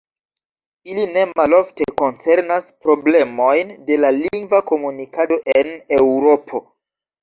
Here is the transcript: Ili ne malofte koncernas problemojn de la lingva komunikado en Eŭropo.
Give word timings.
Ili 0.93 1.03
ne 1.17 1.25
malofte 1.41 1.87
koncernas 2.03 2.73
problemojn 2.87 3.77
de 3.93 4.01
la 4.03 4.13
lingva 4.19 4.67
komunikado 4.75 5.43
en 5.59 5.75
Eŭropo. 6.05 6.69